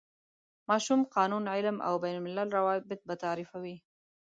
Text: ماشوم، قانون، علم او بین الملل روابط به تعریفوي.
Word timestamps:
ماشوم، 0.69 1.01
قانون، 1.15 1.43
علم 1.53 1.77
او 1.87 1.95
بین 2.05 2.15
الملل 2.19 2.49
روابط 2.57 3.01
به 3.07 3.15
تعریفوي. 3.23 3.75